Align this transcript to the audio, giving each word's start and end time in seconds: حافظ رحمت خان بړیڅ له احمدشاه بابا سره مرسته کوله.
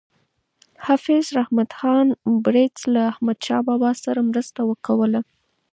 حافظ 0.85 1.25
رحمت 1.39 1.69
خان 1.79 2.07
بړیڅ 2.45 2.75
له 2.93 3.01
احمدشاه 3.11 3.65
بابا 3.67 3.91
سره 4.03 4.27
مرسته 4.29 4.59
کوله. 4.87 5.21